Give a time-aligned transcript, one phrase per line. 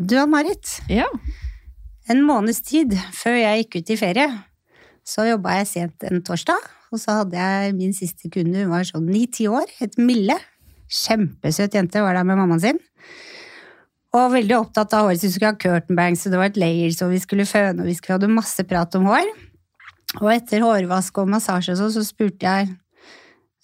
[0.00, 1.06] Du Ann-Marit, Ja.
[2.08, 4.28] en måneds tid før jeg gikk ut i ferie,
[5.04, 6.56] så jobba jeg sent en torsdag,
[6.90, 10.38] og så hadde jeg min siste kunde, hun var sånn ni-ti år, het Mille.
[10.90, 12.78] Kjempesøt jente, var der med mammaen sin.
[14.12, 16.56] Og veldig opptatt av håret, så vi skulle ha curtain bangs, og det var et
[16.58, 19.28] layers, og vi skulle føne, og vi skulle hadde masse prat om hår.
[20.20, 22.72] Og etter hårvask og massasje og sånn, så spurte jeg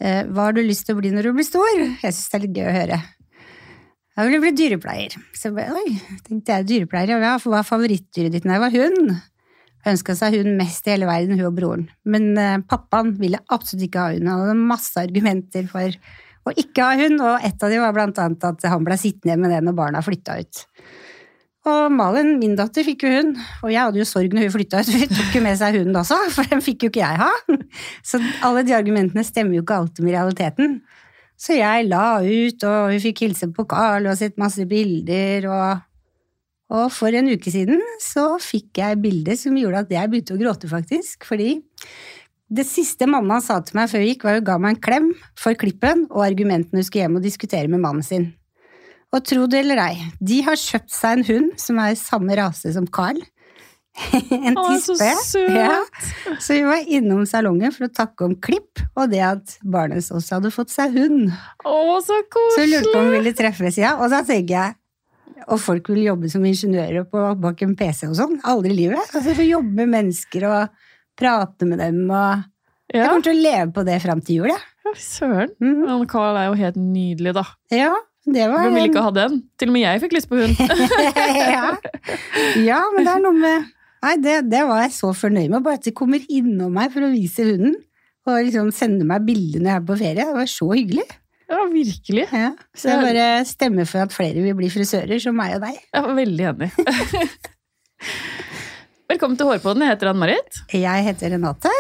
[0.01, 1.67] eh, hva har du lyst til å bli når du blir stor?
[1.75, 3.01] Jeg syns det er litt gøy å høre.
[4.17, 5.15] Jeg ville bli dyrepleier.
[5.37, 9.11] Så jeg oi, tenkte jeg dyrepleier, ja, hva er favorittdyret ditt når jeg var hund?
[9.87, 11.85] Ønska seg hund mest i hele verden, hun og broren.
[12.09, 14.31] Men eh, pappaen ville absolutt ikke ha hund.
[14.31, 15.99] Han hadde masse argumenter for
[16.47, 19.37] å ikke ha hund, og et av dem var blant annet at han ble sittende
[19.43, 20.65] med det når barna flytta ut.
[21.67, 24.81] Og Malin, min datter, fikk jo hund, og jeg hadde jo sorg når hun flytta
[24.81, 27.21] ut, for hun tok jo med seg hunden også, for den fikk jo ikke jeg
[27.21, 27.33] ha.
[28.09, 30.79] Så alle de argumentene stemmer jo ikke alltid med realiteten.
[31.37, 35.83] Så jeg la ut, og vi fikk hilse på Carl og sett masse bilder, og,
[36.73, 40.41] og for en uke siden så fikk jeg bilder som gjorde at jeg begynte å
[40.41, 41.59] gråte, faktisk, fordi
[42.47, 45.07] det siste mamma sa til meg før hun gikk, var hun ga meg en klem
[45.39, 48.31] for klippen og argumentene hun skulle hjem og diskutere med mannen sin.
[49.15, 52.73] Og tro det eller ei, de har kjøpt seg en hund som er samme rase
[52.75, 53.19] som Carl.
[54.47, 55.13] en Å, så tispe.
[55.25, 55.53] søt!
[55.57, 55.77] Ja.
[56.43, 60.39] Så vi var innom salongen for å takke om klipp, og det at barnet også
[60.39, 61.31] hadde fått seg hund.
[61.65, 62.21] Å, så
[62.57, 63.97] Så lurte på om vi ville treffes, ja.
[64.01, 64.77] Og da tenker jeg
[65.47, 68.39] og folk vil jobbe som ingeniører på, bak en PC og sånn.
[68.49, 69.13] Aldri i livet.
[69.13, 70.89] Altså, for å jobbe med mennesker og
[71.19, 72.43] prate med dem og
[72.93, 74.65] Jeg kommer til å leve på det fram til jul, jeg.
[74.87, 75.55] ja, søren.
[75.63, 75.87] Mhm.
[75.87, 77.45] Men Carl er jo helt nydelig, da.
[77.75, 77.95] Ja,
[78.27, 79.41] det var Hvem vil ikke ha den?
[79.59, 80.59] Til og med jeg fikk lyst på hund.
[81.55, 81.77] ja.
[82.67, 83.73] ja, men det er noe med
[84.07, 85.65] Nei, det, det var jeg så fornøyd med.
[85.67, 87.75] Bare at de kommer innom meg for å vise hunden.
[88.27, 90.19] Og liksom sende meg bilder når jeg er på ferie.
[90.21, 91.07] Det var så hyggelig.
[91.47, 92.25] Ja, virkelig.
[92.35, 92.53] Ja.
[92.75, 95.79] Så jeg bare stemmer for at flere vil bli frisører, som meg og deg.
[95.95, 96.71] Jeg var veldig enig.
[99.11, 99.87] Velkommen til Hårpodden.
[99.87, 100.59] Jeg heter Ann-Marit.
[100.75, 101.75] Jeg heter Renate.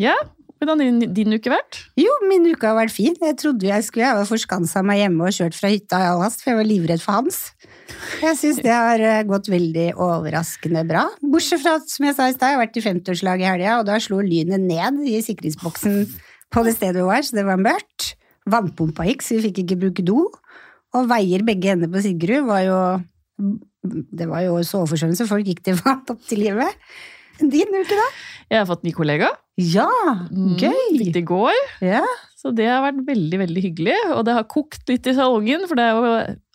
[0.00, 0.16] Ja,
[0.56, 1.78] hvordan har din, din uke vært?
[2.00, 3.16] Jo, min uke har vært fin.
[3.20, 6.22] Jeg trodde jeg skulle Jeg var forskansa meg hjemme og kjørt fra hytta i all
[6.24, 7.40] hast, for jeg var livredd for Hans.
[8.22, 11.04] Jeg syns det har eh, gått veldig overraskende bra.
[11.20, 13.76] Bortsett fra at, som jeg sa i stad, jeg har vært i 50-årslag i helga,
[13.82, 16.00] og da slo lynet ned i sikringsboksen
[16.52, 18.14] på det stedet vi var, så det var mørkt.
[18.48, 20.24] Vannpumpa gikk, så vi fikk ikke bruke do.
[20.96, 22.78] Og veier begge ender på Sigrud var jo
[24.16, 26.86] Det var jo soveforstyrrelse, folk gikk til vann opp til livet.
[27.42, 28.06] Din uke, da?
[28.48, 29.34] Jeg har fått ny kollega.
[29.56, 29.88] Ja,
[30.30, 30.98] Mm, gøy!
[30.98, 31.54] Fikk det i går.
[31.80, 32.02] Ja.
[32.36, 33.94] Så det har vært veldig veldig hyggelig.
[34.14, 36.10] Og det har kokt litt i salongen, for det er jo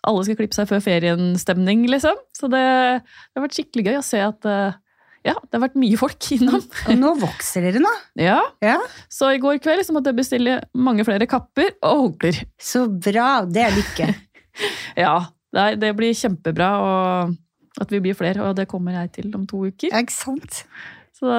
[0.06, 2.14] alle skal klippe seg før ferien-stemning, liksom.
[2.38, 4.78] Så det, det har vært skikkelig gøy å se at eh,
[5.26, 6.62] ja, det har vært mye folk innom.
[6.88, 7.92] Og nå vokser dere nå.
[8.22, 8.78] Ja, Ja.
[9.10, 12.40] Så i går kveld så måtte jeg bestille mange flere kapper og håndklær.
[12.62, 14.10] Så bra, det er lykke.
[15.00, 15.14] Ja,
[15.52, 17.36] det blir kjempebra og
[17.80, 19.88] at vi blir flere, og det kommer jeg til om to uker.
[19.88, 20.58] Ja, ikke sant?
[21.22, 21.30] Så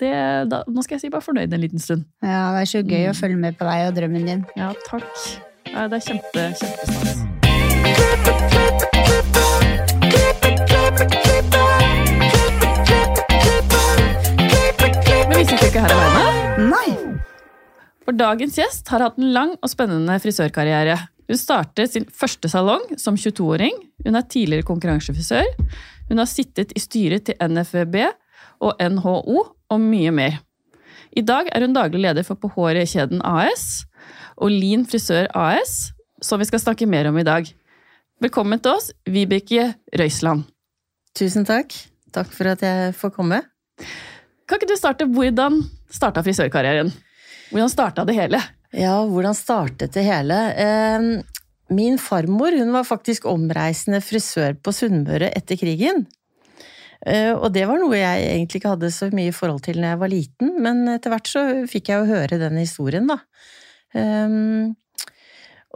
[0.00, 0.12] det,
[0.48, 2.06] da, nå skal jeg si bare fornøyd en liten stund.
[2.24, 3.18] Ja, det er så gøy å Mm.
[3.20, 4.46] følge med på deg og drømmen din.
[4.56, 5.04] Ja, takk.
[5.68, 8.28] Ja, det er kjempe, kjempestas.
[15.28, 16.68] Men vi sitter ikke her alene.
[16.70, 16.90] Nei!
[18.06, 20.96] For dagens gjest har hatt en lang og spennende frisørkarriere.
[21.28, 23.74] Hun startet sin første salong som 22-åring.
[24.06, 25.50] Hun er tidligere konkurransefrisør.
[26.08, 27.98] Hun har sittet i styret til NFØB
[28.60, 29.38] og NHO
[29.70, 30.40] og mye mer.
[31.16, 33.84] I dag er hun daglig leder for På håret-kjeden AS
[34.38, 35.92] og Lin frisør AS,
[36.22, 37.48] som vi skal snakke mer om i dag.
[38.22, 40.44] Velkommen til oss, Vibeke Røisland.
[41.18, 41.74] Tusen takk.
[42.14, 43.40] Takk for at jeg får komme.
[44.48, 45.60] Kan ikke du starte hvordan
[45.92, 46.92] starta frisørkarrieren?
[47.50, 48.40] Hvordan starta det hele?
[48.76, 50.38] Ja, hvordan startet det hele?
[51.68, 56.06] Min farmor hun var faktisk omreisende frisør på Sunnmøre etter krigen.
[57.06, 60.00] Eh, Og det var noe jeg egentlig ikke hadde så mye forhold til når jeg
[60.02, 63.20] var liten, men etter hvert så fikk jeg jo høre den historien, da.
[63.94, 64.28] Eh,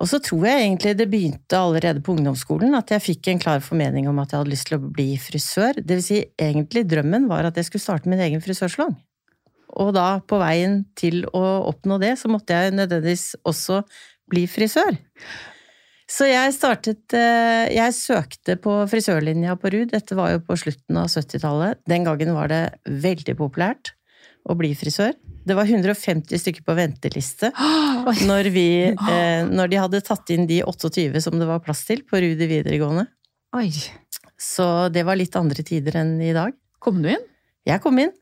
[0.01, 3.61] Og så tror jeg egentlig det begynte allerede på ungdomsskolen at jeg fikk en klar
[3.61, 5.77] formening om at jeg hadde lyst til å bli frisør.
[5.77, 8.97] Det vil si, egentlig drømmen var at jeg skulle starte min egen frisørsalong.
[9.83, 13.83] Og da, på veien til å oppnå det, så måtte jeg nødvendigvis også
[14.33, 14.97] bli frisør.
[16.13, 19.93] Så jeg startet eh, Jeg søkte på frisørlinja på RUD.
[19.95, 21.81] Dette var jo på slutten av 70-tallet.
[21.89, 23.95] Den gangen var det veldig populært
[24.45, 25.15] å bli frisør.
[25.47, 27.53] Det var 150 stykker på venteliste
[28.29, 28.69] når, vi,
[29.15, 32.45] eh, når de hadde tatt inn de 28 som det var plass til på RUD
[32.45, 33.07] i videregående.
[33.57, 33.71] Oi.
[34.41, 36.55] Så det var litt andre tider enn i dag.
[36.83, 37.29] Kom du inn?
[37.69, 38.13] Jeg kom inn.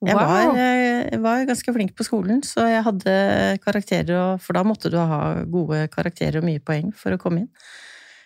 [0.00, 0.24] Jeg Wow.
[0.24, 4.62] var, eh, jeg var ganske flink på skolen, så jeg hadde karakterer, og- for da
[4.64, 7.48] måtte du ha gode karakterer og mye poeng for å komme inn.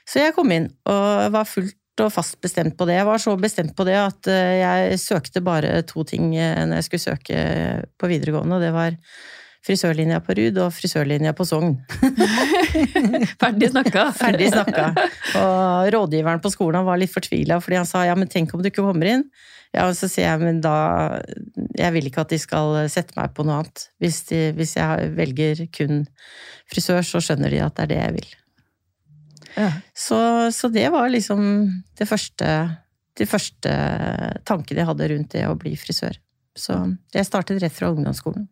[0.06, 2.97] Så jeg kom inn, og var fullt og fast bestemt på det.
[2.99, 6.79] Jeg var så bestemt på det at eh, jeg søkte bare to ting eh, når
[6.82, 8.97] jeg skulle søke på videregående, og det var
[9.67, 11.79] frisørlinja på Rud og frisørlinja på Sogn.
[13.41, 14.12] Ferdig snakka.
[14.19, 14.91] Ferdig snakka.
[15.41, 18.69] Og rådgiveren på skolen var litt fortvila, fordi han sa ja, men tenk om du
[18.71, 19.25] ikke kommer inn.
[19.75, 21.19] Ja, og så sier jeg men da
[21.75, 23.88] Jeg vil ikke at de skal sette meg på noe annet.
[24.03, 26.05] Hvis, de, hvis jeg velger kun
[26.71, 28.32] frisør, så skjønner de at det er det jeg vil.
[29.55, 29.71] Ja.
[29.94, 30.19] Så,
[30.55, 31.43] så det var liksom
[31.99, 32.49] det første,
[33.19, 33.75] de første
[34.47, 36.17] tankene jeg hadde rundt det å bli frisør.
[36.55, 36.79] Så
[37.15, 38.47] jeg startet rett fra ungdomsskolen.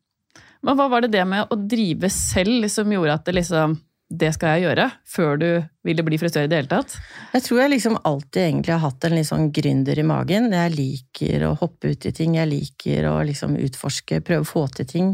[0.62, 3.78] Men hva var det det med å drive selv som gjorde at det liksom
[4.12, 5.46] Det skal jeg gjøre, før du
[5.86, 6.98] ville bli frisør i det hele tatt?
[7.32, 10.50] Jeg tror jeg liksom alltid egentlig har hatt en litt sånn gründer i magen.
[10.52, 14.66] Jeg liker å hoppe ut i ting, jeg liker å liksom utforske, prøve å få
[14.76, 15.10] til ting.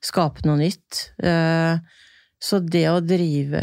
[0.00, 1.10] Skape noe nytt.
[1.20, 1.76] Eh,
[2.40, 3.60] Så det å drive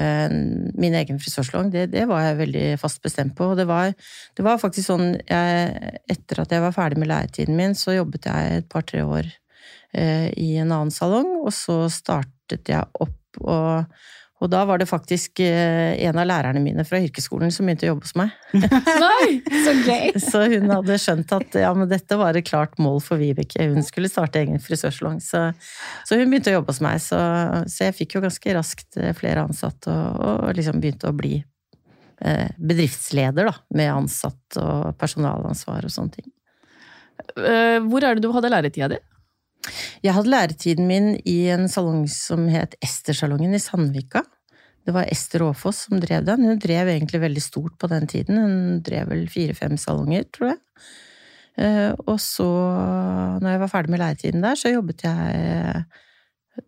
[0.75, 3.53] min egen frisørsalong, det, det var jeg veldig fast bestemt på.
[3.53, 3.93] Og det var,
[4.35, 8.27] det var faktisk sånn jeg, Etter at jeg var ferdig med læretiden min, så jobbet
[8.27, 9.29] jeg et par-tre år
[9.95, 13.95] eh, i en annen salong, og så startet jeg opp og
[14.43, 17.93] og da var det faktisk eh, en av lærerne mine fra yrkesskolen som begynte å
[17.93, 18.33] jobbe hos meg.
[19.05, 19.29] Nei!
[19.63, 20.09] Så gøy!
[20.25, 23.69] Så hun hadde skjønt at ja, men dette var et klart mål for Vibeke.
[23.71, 25.21] Hun skulle starte egen frisørsalong.
[25.23, 25.47] Så,
[26.03, 26.99] så hun begynte å jobbe hos meg.
[27.03, 27.19] Så,
[27.71, 31.39] så jeg fikk jo ganske raskt eh, flere ansatte, og, og liksom begynte å bli
[31.39, 33.55] eh, bedriftsleder, da.
[33.79, 36.31] Med ansatt og personalansvar og sånne ting.
[37.35, 38.99] Hvor er det du hadde læretida di?
[40.06, 44.21] Jeg hadde læretiden min i en salong som het Estersalongen i Sandvika.
[44.85, 46.45] Det var Ester Aafoss som drev den.
[46.45, 48.38] Hun drev egentlig veldig stort på den tiden.
[48.38, 50.59] Hun drev vel fire-fem salonger, tror jeg.
[51.57, 52.45] Eh, Og så,
[53.41, 55.85] når jeg var ferdig med læretiden der, så jobbet jeg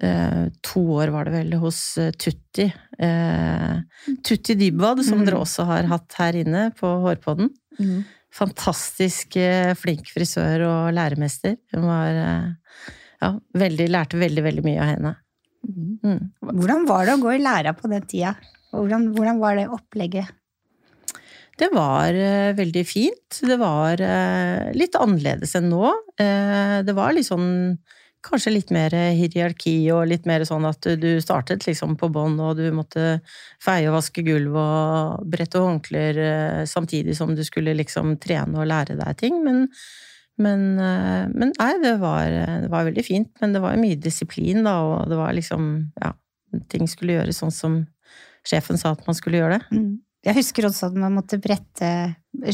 [0.01, 2.65] eh, to år, var det vel, hos eh, Tutti.
[4.25, 5.25] Tutti Dybwad, som Mm.
[5.29, 7.51] dere også har hatt her inne på Hårpodden.
[8.37, 11.57] Fantastisk eh, flink frisør og læremester.
[11.73, 12.83] Hun var eh,
[13.23, 15.13] ja, veldig, lærte veldig, veldig mye av henne.
[15.67, 16.19] Mm.
[16.61, 18.35] Hvordan var det å gå i læra på den tida?
[18.75, 20.29] Hvordan, hvordan var det opplegget?
[21.57, 23.39] Det var uh, veldig fint.
[23.41, 25.89] Det var uh, litt annerledes enn nå.
[26.21, 27.49] Uh, det var litt sånn
[28.27, 32.57] Kanskje litt mer hierarki og litt mer sånn at du startet liksom på bånn, og
[32.59, 33.19] du måtte
[33.63, 38.67] feie og vaske gulv og brette håndklær eh, samtidig som du skulle liksom trene og
[38.67, 39.39] lære deg ting.
[39.45, 39.65] Men,
[40.43, 42.25] men, eh, men nei, det var,
[42.65, 43.31] det var veldig fint.
[43.43, 45.69] Men det var mye disiplin, da, og det var liksom
[46.03, 46.11] Ja,
[46.71, 47.79] ting skulle gjøres sånn som
[48.47, 49.77] sjefen sa at man skulle gjøre det.
[49.77, 49.95] Mm.
[50.27, 51.89] Jeg husker også at man måtte brette,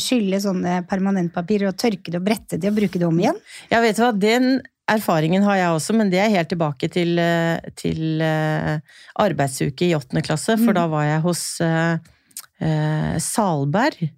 [0.02, 3.40] skylle sånne permanentpapir og tørke det og brette det og bruke det om igjen.
[3.72, 4.60] Ja, vet hva, den
[4.90, 8.80] erfaringen har jeg også, men det er helt tilbake til, eh, til eh,
[9.24, 10.76] arbeidsuke i åttende klasse, for Mm.
[10.76, 11.98] da var jeg hos eh,
[12.62, 14.10] eh, Salberg.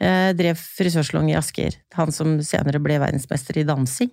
[0.00, 1.76] Eh, drev frisørsalong i Asker.
[1.94, 4.10] Han som senere ble verdensmester i dansing,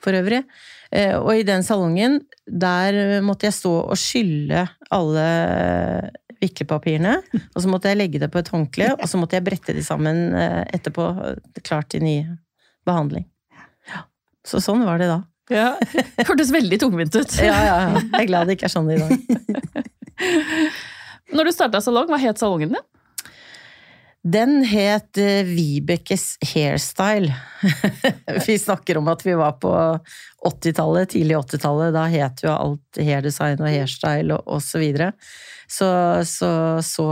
[0.00, 0.44] for øvrig.
[0.92, 6.10] Og i den salongen, der måtte jeg stå og skylle alle
[6.42, 7.14] viklepapirene,
[7.54, 9.80] og så måtte jeg legge det på et håndkle, og så måtte jeg brette de
[9.80, 10.34] sammen
[10.68, 11.06] etterpå,
[11.64, 12.26] klart til ny
[12.84, 13.24] behandling.
[14.44, 15.22] Så sånn var det da.
[15.52, 15.74] Ja.
[16.28, 17.36] Hørtes veldig tungvint ut.
[17.40, 18.00] Ja, ja, ja.
[18.00, 19.12] Jeg er glad det ikke er sånn i dag.
[21.36, 22.88] Når du starta salong, hva het salongen din?
[24.22, 27.32] Den het eh, Vibekes Hairstyle.
[28.46, 29.72] vi snakker om at vi var på
[30.46, 31.90] 80-tallet, tidlig 80-tallet.
[31.96, 34.68] Da het jo alt hairdesign og hairstyle og, osv.
[34.68, 35.10] så videre.
[35.66, 35.88] Så,
[36.28, 36.52] så
[36.84, 37.08] så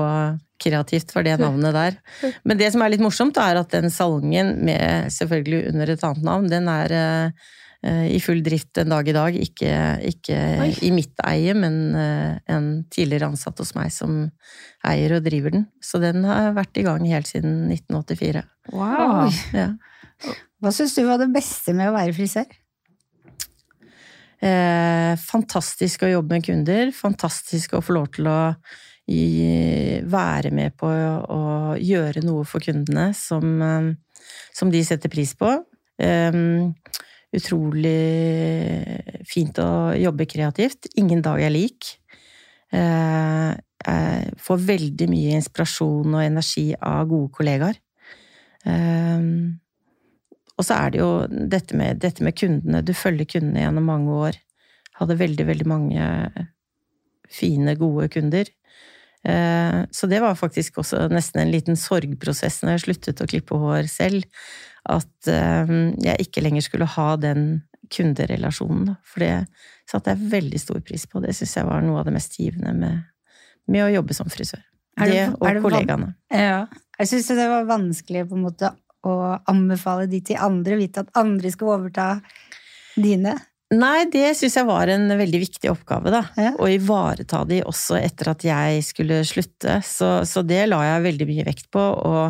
[0.61, 1.97] kreativt var det navnet der.
[2.45, 6.27] Men det som er litt morsomt, er at den salongen, med selvfølgelig under et annet
[6.27, 7.49] navn, den er eh,
[7.81, 9.37] i full drift en dag i dag.
[9.41, 9.73] Ikke,
[10.11, 10.39] ikke
[10.85, 14.27] i mitt eie, men eh, en tidligere ansatt hos meg som
[14.87, 15.65] eier og driver den.
[15.85, 18.45] Så den har vært i gang helt siden 1984.
[18.75, 19.31] Wow.
[19.57, 19.71] Ja.
[20.61, 22.51] Hva syns du var det beste med å være frisør?
[24.41, 26.93] Eh, fantastisk å jobbe med kunder.
[26.97, 28.41] Fantastisk å få lov til å
[29.11, 31.43] i, være med på å
[31.81, 35.51] gjøre noe for kundene som, eh, som de setter pris på.
[36.01, 36.33] Eh,
[37.37, 40.91] utrolig fint å jobbe kreativt.
[40.99, 41.95] Ingen dag er lik.
[42.75, 47.81] Eh, jeg får veldig mye inspirasjon og energi av gode kollegaer.
[48.67, 49.27] Eh,
[50.61, 52.83] og så er det jo dette med, dette med kundene.
[52.85, 54.41] Du følger kundene gjennom mange år.
[55.01, 56.09] Hadde veldig, veldig mange
[57.33, 58.51] fine, gode kunder.
[59.25, 63.57] Eh, Så det var faktisk også nesten en liten sorgprosess når jeg sluttet å klippe
[63.57, 64.25] hår selv.
[64.89, 68.95] At eh, jeg ikke lenger skulle ha den kunderelasjonen.
[69.05, 69.35] For det
[69.91, 71.23] satte jeg veldig stor pris på.
[71.25, 73.03] Det syns jeg var noe av det mest givende med,
[73.71, 74.63] med å jobbe som frisør.
[75.01, 76.15] Er Det, det- er og det kollegaene.
[76.31, 76.67] Ja.
[77.01, 78.73] Jeg syns det var vanskelig på en måte
[79.07, 79.15] å
[79.49, 82.09] anbefale de til andre, vite at andre skal overta
[83.01, 83.39] dine.
[83.71, 86.25] Nei, det syns jeg var en veldig viktig oppgave, da.
[86.37, 86.51] Ja.
[86.59, 89.77] Å ivareta de også etter at jeg skulle slutte.
[89.87, 92.25] Så, så det la jeg veldig mye vekt på, å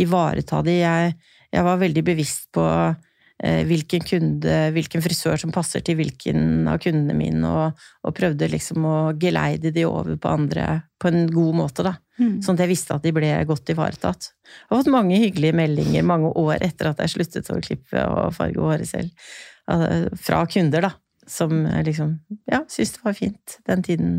[0.00, 0.78] ivareta de.
[0.80, 1.12] Jeg,
[1.52, 6.80] jeg var veldig bevisst på eh, hvilken kunde, hvilken frisør som passer til hvilken av
[6.82, 10.68] kundene mine, og, og prøvde liksom å geleide de over på andre
[11.02, 11.96] på en god måte, da.
[12.16, 12.38] Mm.
[12.44, 14.30] Sånn at jeg visste at de ble godt ivaretatt.
[14.46, 18.32] Jeg har fått mange hyggelige meldinger mange år etter at jeg sluttet å klippe og
[18.36, 19.26] farge håret selv.
[19.68, 20.94] Altså, Fra kunder, da.
[21.26, 22.12] Som liksom
[22.46, 24.10] ja, syntes det var fint den tiden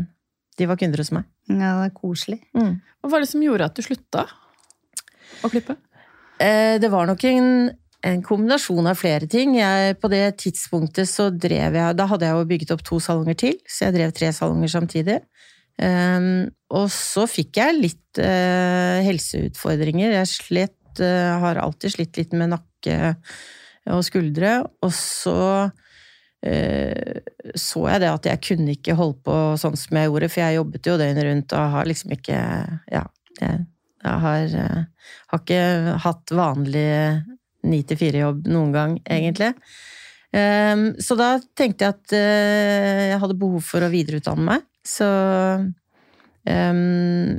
[0.58, 1.24] de var kunder hos meg.
[1.48, 2.42] Ja, det er koselig.
[2.52, 2.74] Mm.
[3.00, 4.26] Hva var det som gjorde at du slutta
[5.40, 5.78] å klippe?
[6.38, 7.48] Eh, det var nok en,
[8.06, 9.56] en kombinasjon av flere ting.
[9.58, 13.38] Jeg, på det tidspunktet så drev jeg Da hadde jeg jo bygget opp to salonger
[13.38, 15.18] til, så jeg drev tre salonger samtidig.
[15.78, 20.16] Um, og så fikk jeg litt uh, helseutfordringer.
[20.16, 23.14] Jeg slet, uh, har alltid slitt litt med nakke
[23.88, 24.60] og skuldre.
[24.84, 25.38] Og så
[27.58, 30.54] så jeg det at jeg kunne ikke holde på sånn som jeg gjorde, for jeg
[30.54, 32.36] jobbet jo døgnet rundt og har liksom ikke
[32.94, 33.00] Ja,
[33.40, 33.64] jeg,
[34.02, 34.56] jeg har,
[35.32, 36.88] har ikke hatt vanlig
[37.68, 39.52] ni til fire-jobb noen gang, egentlig.
[40.28, 44.64] Um, så da tenkte jeg at jeg hadde behov for å videreutdanne meg.
[44.86, 45.08] Så
[46.44, 47.38] um,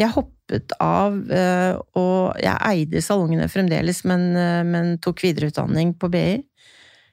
[0.00, 4.30] jeg hoppet av, uh, og jeg eide salongene fremdeles, men,
[4.66, 6.40] men, tok videreutdanning på BI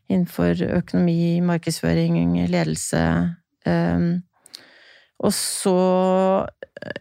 [0.08, 2.16] innenfor økonomi, markedsføring,
[2.48, 3.04] ledelse.
[5.25, 5.77] Og så,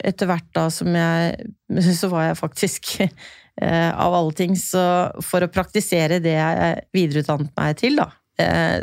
[0.01, 1.51] etter hvert da som jeg
[1.99, 4.85] Så var jeg faktisk uh, av alle ting, så
[5.25, 8.11] for å praktisere det jeg videreutdannet meg til, da,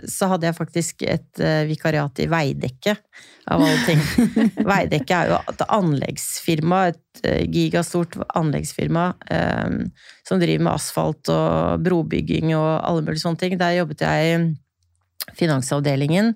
[0.09, 2.95] så hadde jeg faktisk et vikariat i Veidekke,
[3.53, 4.01] av alle ting.
[4.71, 7.21] Veidekke er jo et anleggsfirma, et
[7.53, 9.05] gigastort anleggsfirma
[10.25, 13.55] som driver med asfalt og brobygging og alle mulige sånne ting.
[13.61, 16.33] Der jobbet jeg i finansavdelingen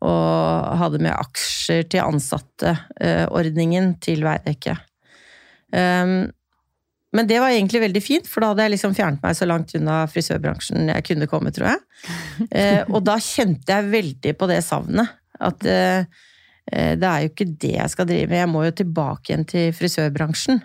[0.00, 4.78] og hadde med aksjer til ansatte-ordningen til Veidekke.
[5.70, 6.30] Um,
[7.16, 9.74] men det var egentlig veldig fint, for da hadde jeg liksom fjernet meg så langt
[9.74, 11.84] unna frisørbransjen jeg kunne komme, tror jeg.
[12.56, 15.10] Eh, og da kjente jeg veldig på det savnet.
[15.44, 16.06] At eh,
[16.70, 19.74] det er jo ikke det jeg skal drive med, jeg må jo tilbake igjen til
[19.76, 20.62] frisørbransjen.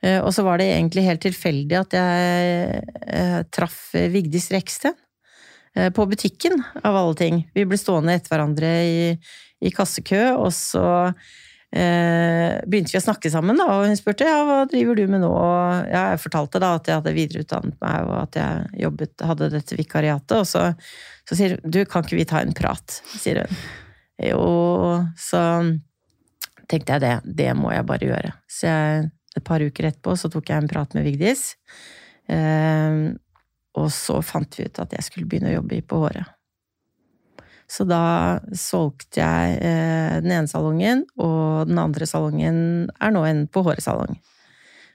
[0.00, 3.78] Eh, og så var det egentlig helt tilfeldig at jeg traff
[4.14, 4.96] Vigdis Reksten.
[5.74, 7.40] Eh, på butikken, av alle ting.
[7.54, 8.98] Vi ble stående etter hverandre i,
[9.58, 10.84] i kassekø, og så
[11.74, 15.24] eh, begynte vi å snakke sammen, da, og hun spurte ja, hva driver du med
[15.24, 15.30] nå?
[15.34, 19.50] Og ja, jeg fortalte da at jeg hadde videreutdannet meg, og at jeg jobbet, hadde
[19.56, 20.36] dette vikariatet.
[20.38, 20.68] Og så,
[21.26, 23.00] så sier hun du, kan ikke vi ta en prat?
[23.16, 23.66] sier hun.
[24.22, 24.46] Jo,
[25.18, 25.42] så
[26.70, 28.32] tenkte jeg det, det må jeg bare gjøre.
[28.46, 31.48] Så jeg, et par uker etterpå så tok jeg en prat med Vigdis.
[32.30, 33.10] Eh,
[33.74, 36.30] og så fant vi ut at jeg skulle begynne å jobbe i På håret.
[37.70, 42.58] Så da solgte jeg eh, den ene salongen, og den andre salongen
[43.00, 44.18] er nå en På håret-salong.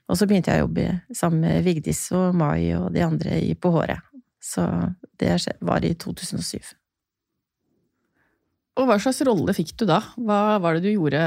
[0.10, 3.56] Og så begynte jeg å jobbe sammen med Vigdis og Mai og de andre i
[3.58, 4.06] På håret.
[4.42, 4.64] Så
[5.20, 6.76] det var i 2007.
[8.80, 10.00] Og hva slags rolle fikk du da?
[10.16, 11.22] Hva var det du gjorde?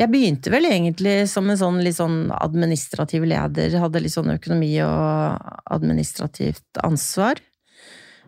[0.00, 3.74] Jeg begynte vel egentlig som en sånn litt sånn administrativ leder.
[3.82, 7.42] Hadde litt sånn økonomi og administrativt ansvar.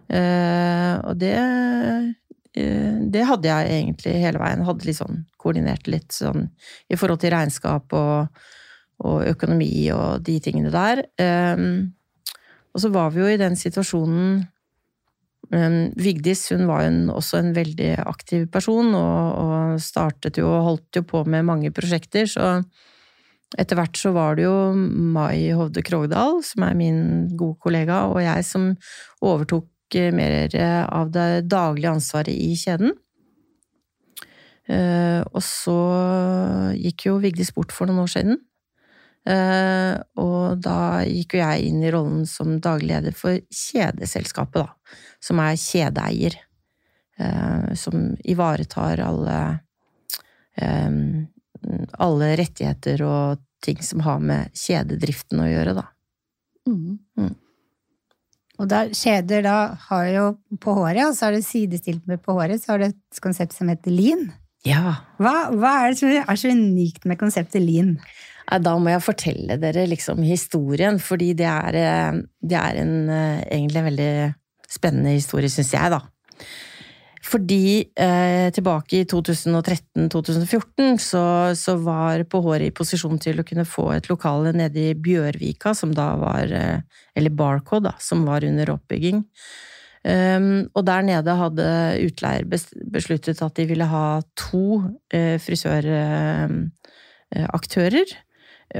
[0.05, 2.13] Uh, og det uh,
[2.55, 4.63] det hadde jeg egentlig hele veien.
[4.67, 6.47] Hadde litt sånn koordinert litt sånn
[6.87, 8.45] i forhold til regnskap og,
[9.03, 11.03] og økonomi og de tingene der.
[11.19, 11.95] Um,
[12.75, 14.45] og så var vi jo i den situasjonen
[15.51, 21.01] Vigdis hun var jo også en veldig aktiv person, og, og startet jo og holdt
[21.01, 22.63] jo på med mange prosjekter, så
[23.59, 27.01] etter hvert så var det jo Mai Hovde Krogdal, som er min
[27.39, 28.73] gode kollega, og jeg som
[29.23, 29.69] overtok
[30.17, 30.51] mer
[30.91, 32.97] av det daglige ansvaret i kjeden.
[35.31, 35.77] Og så
[36.75, 38.41] gikk jo Vigdis bort for noen år siden.
[40.19, 44.74] Og da gikk jo jeg inn i rollen som daglig leder for kjedeselskapet, da.
[45.25, 46.37] Som er kjedeeier.
[47.79, 49.39] Som ivaretar alle
[51.99, 55.87] alle rettigheter og ting som har med kjededriften å gjøre, da.
[56.69, 56.99] Mm.
[57.19, 57.33] Mm.
[58.61, 59.57] Og da, kjeder da
[59.89, 60.27] har jo
[60.63, 63.57] på håret, og så har du sidestilt med på håret, så har du et konsept
[63.57, 64.29] som heter lean.
[64.65, 65.01] Ja.
[65.21, 67.97] Hva, hva er det som er så unikt med konseptet lean?
[68.45, 73.89] Da må jeg fortelle dere liksom historien, fordi det er, det er en egentlig en
[73.89, 74.13] veldig
[74.75, 76.01] spennende historie, syns jeg, da.
[77.25, 81.23] Fordi eh, tilbake i 2013-2014 så,
[81.57, 85.95] så, var håret i posisjon til å kunne få et lokale nede i Bjørvika, som
[85.97, 86.81] da var eh,
[87.17, 89.25] Eller Barcode, da, som var under oppbygging.
[90.05, 91.67] Um, og der nede hadde
[92.05, 94.83] utleier besluttet at de ville ha to
[95.15, 98.13] eh, frisøraktører.
[98.13, 98.24] Uh,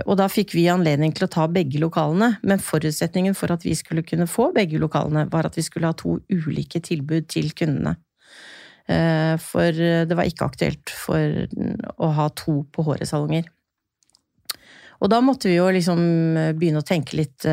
[0.05, 3.75] og da fikk vi anledning til å ta begge lokalene, men forutsetningen for at vi
[3.79, 7.97] skulle kunne få begge lokalene, var at vi skulle ha to ulike tilbud til kundene.
[8.85, 11.45] Uh, for det var ikke aktuelt for
[11.97, 13.47] å ha to på håresalonger.
[15.01, 16.01] Og da måtte vi jo liksom
[16.57, 17.47] begynne å tenke litt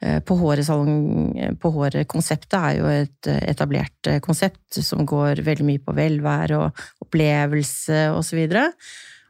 [0.00, 5.66] Eh, på håret-salong, på håret-konseptet er jo et eh, etablert eh, konsept som går veldig
[5.68, 8.46] mye på velvære og opplevelse og så.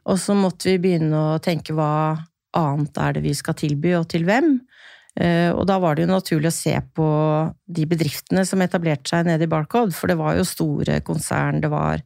[0.09, 2.17] Og så måtte vi begynne å tenke hva
[2.57, 4.55] annet er det vi skal tilby, og til hvem.
[5.11, 7.05] Og da var det jo naturlig å se på
[7.67, 11.59] de bedriftene som etablerte seg nede i Barcode, for det var jo store konsern.
[11.63, 11.99] Det var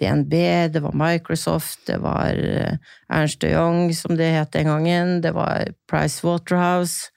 [0.00, 0.34] DNB,
[0.74, 2.36] det var Microsoft, det var
[3.08, 7.08] Ernst Young, som det het den gangen, det var Price Waterhouse.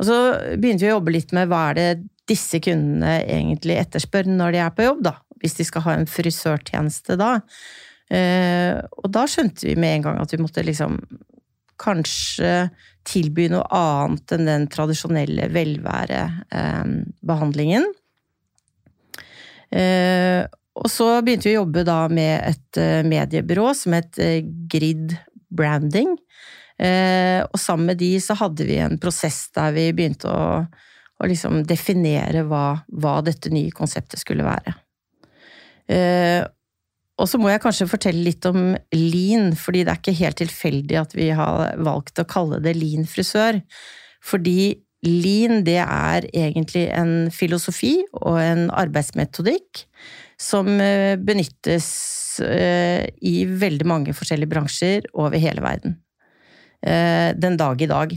[0.00, 0.16] Og så
[0.56, 1.90] begynte vi å jobbe litt med hva er det
[2.26, 5.14] disse kundene egentlig etterspør når de er på jobb, da.
[5.44, 7.36] Hvis de skal ha en frisørtjeneste da.
[8.10, 10.92] Eh, og da skjønte vi med en gang at vi måtte liksom
[11.80, 12.68] kanskje
[13.06, 17.84] tilby noe annet enn den tradisjonelle velværebehandlingen.
[19.70, 20.42] Eh,
[20.76, 24.14] og så begynte vi å jobbe da med et eh, mediebyrå som het
[24.70, 25.16] Grid
[25.56, 26.10] Branding.
[26.76, 30.66] Eh, og sammen med de så hadde vi en prosess der vi begynte å,
[31.16, 34.76] å liksom definere hva, hva, dette nye konseptet skulle være.
[37.16, 40.40] Eh, og så må jeg kanskje fortelle litt om lean, fordi det er ikke helt
[40.42, 43.60] tilfeldig at vi har valgt å kalle det lean frisør.
[44.24, 49.86] Fordi lean, det er egentlig en filosofi og en arbeidsmetodikk
[50.40, 51.88] som eh, benyttes
[52.36, 55.94] i veldig mange forskjellige bransjer over hele verden.
[56.86, 58.12] Eh, den dag i dag.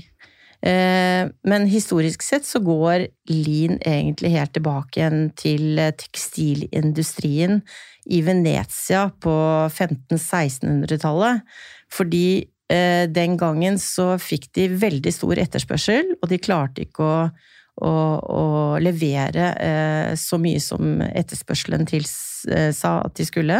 [0.61, 7.62] Eh, men historisk sett så går lin egentlig helt tilbake igjen til eh, tekstilindustrien
[8.12, 9.36] i Venezia på
[9.69, 11.41] 1500-1600-tallet.
[11.91, 17.13] Fordi den gangen så fikk de veldig stor etterspørsel, og de klarte ikke å,
[17.81, 18.43] å, å
[18.77, 19.47] levere
[20.13, 23.57] så mye som etterspørselen tilsa at de skulle.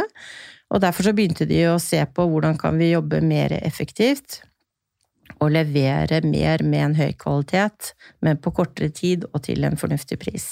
[0.70, 4.44] Og derfor så begynte de å se på hvordan kan vi jobbe mer effektivt
[5.40, 7.94] å levere mer med en høy kvalitet,
[8.26, 10.52] men på kortere tid og til en fornuftig pris.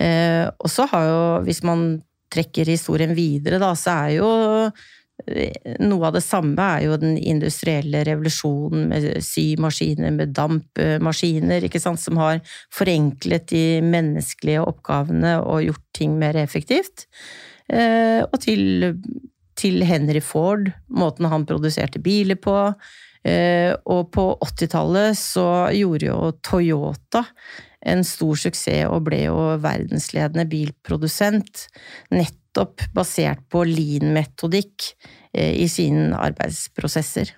[0.00, 2.00] Eh, og så har jo, hvis man
[2.32, 4.30] trekker historien videre, da, så er jo
[5.26, 11.82] eh, noe av det samme er jo den industrielle revolusjonen med symaskiner, med dampmaskiner, ikke
[11.82, 12.40] sant, som har
[12.74, 17.08] forenklet de menneskelige oppgavene og gjort ting mer effektivt.
[17.70, 18.94] Eh, og til,
[19.58, 22.56] til Henry Ford, måten han produserte biler på,
[23.20, 25.44] og på 80-tallet så
[25.76, 27.20] gjorde jo Toyota
[27.80, 31.66] en stor suksess og ble jo verdensledende bilprodusent,
[32.12, 34.90] nettopp basert på lean-metodikk
[35.32, 37.32] eh, i sine arbeidsprosesser.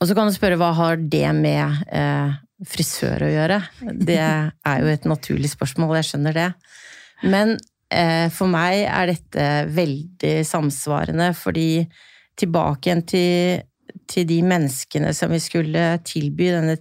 [0.00, 3.60] Og så kan du spørre hva har det med eh, frisør å gjøre?
[3.92, 6.50] Det er jo et naturlig spørsmål, jeg skjønner det.
[7.28, 7.58] Men
[7.92, 11.84] eh, for meg er dette veldig samsvarende, fordi
[12.40, 13.66] tilbake igjen til
[14.10, 16.78] til de menneskene som vi skulle tilby denne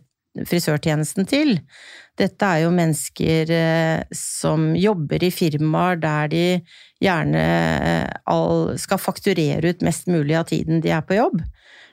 [0.48, 1.58] frisørtjenesten til.
[2.20, 6.44] Dette er jo mennesker eh, som jobber i firmaer der de
[7.04, 7.44] gjerne
[8.04, 11.40] eh, skal fakturere ut mest mulig av tiden de er på jobb.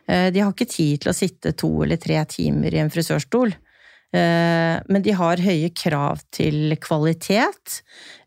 [0.09, 3.57] Eh, de har ikke tid til å sitte to eller tre timer i en frisørstol.
[4.17, 7.81] Men de har høye krav til kvalitet.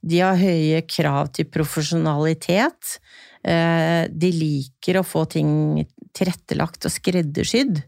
[0.05, 2.99] De har høye krav til profesjonalitet.
[3.41, 5.79] De liker å få ting
[6.19, 7.81] tilrettelagt og skreddersydd.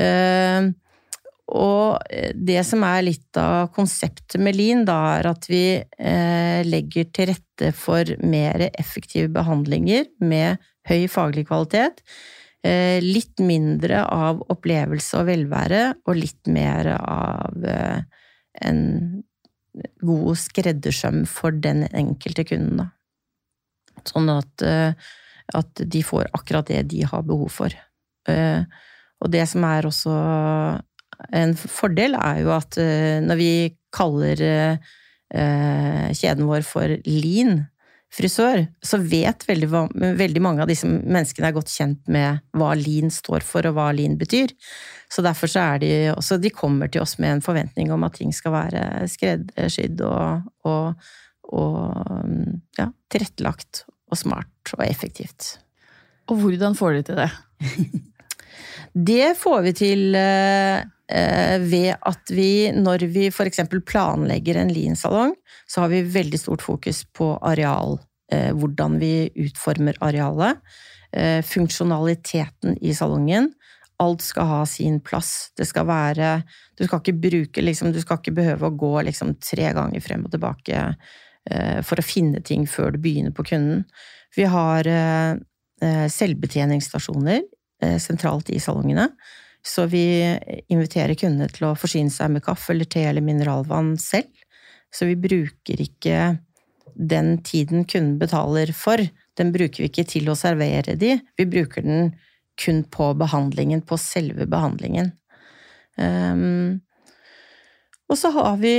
[0.00, 0.70] Eh,
[1.50, 7.08] og det som er litt av konseptet med Lean, da, er at vi eh, legger
[7.10, 12.04] til rette for mer effektive behandlinger med høy faglig kvalitet.
[12.62, 17.66] Eh, litt mindre av opplevelse og velvære, og litt mer av
[18.60, 18.84] en
[20.04, 22.90] god skreddersøm for den enkelte kunden, da.
[24.06, 24.62] Sånn at
[25.56, 27.74] at de får akkurat det de har behov for.
[28.28, 28.62] Eh,
[29.20, 30.14] og det som er også
[31.36, 33.52] en fordel, er jo at eh, når vi
[33.94, 37.64] kaller eh, kjeden vår for Lean
[38.10, 39.68] frisør, så vet veldig,
[40.18, 43.90] veldig, mange av disse menneskene er godt kjent med hva Lean står for, og hva
[43.94, 44.50] Lean betyr.
[45.10, 48.18] Så derfor så er de også De kommer til oss med en forventning om at
[48.18, 51.06] ting skal være skreddersydd og, og,
[51.54, 52.34] og
[52.78, 55.56] ja, tilrettelagt og smart og effektivt.
[56.30, 57.30] Og hvordan får de til det?
[58.90, 63.62] Det får vi til eh, ved at vi, når vi f.eks.
[63.86, 65.36] planlegger en Lean-salong,
[65.70, 68.00] så har vi veldig stort fokus på areal.
[68.32, 70.58] Eh, hvordan vi utformer arealet.
[71.12, 73.52] Eh, funksjonaliteten i salongen.
[74.02, 75.50] Alt skal ha sin plass.
[75.58, 76.42] Det skal være
[76.78, 80.24] Du skal ikke bruke liksom, Du skal ikke behøve å gå liksom tre ganger frem
[80.24, 80.84] og tilbake
[81.82, 83.80] for å finne ting før du begynner på kunden.
[84.36, 84.86] Vi har
[85.80, 87.40] selvbetjeningsstasjoner
[87.82, 89.08] Eh, sentralt i salongene.
[89.64, 90.04] Så vi
[90.68, 94.28] inviterer kundene til å forsyne seg med kaffe eller te eller mineralvann selv.
[94.92, 96.36] Så vi bruker ikke
[96.96, 99.00] den tiden kunden betaler for,
[99.38, 102.10] den bruker vi ikke til å servere de, vi bruker den
[102.60, 105.12] kun på behandlingen, på selve behandlingen.
[105.96, 106.80] Um,
[108.10, 108.74] og så har vi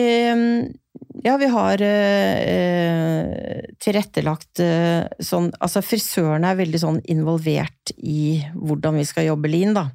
[1.24, 9.00] Ja, vi har eh, tilrettelagt eh, sånn Altså, frisørene er veldig sånn involvert i hvordan
[9.00, 9.86] vi skal jobbe lean, da.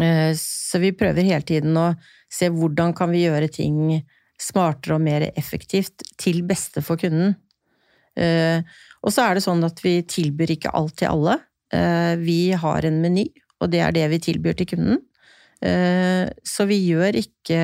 [0.00, 1.92] Eh, så vi prøver hele tiden å
[2.32, 4.00] se hvordan kan vi gjøre ting
[4.40, 7.36] smartere og mer effektivt til beste for kunden.
[8.18, 8.64] Eh,
[9.04, 11.38] og så er det sånn at vi tilbyr ikke alt til alle.
[11.74, 13.28] Eh, vi har en meny,
[13.60, 15.04] og det er det vi tilbyr til kunden.
[15.64, 17.60] Eh, så vi gjør ikke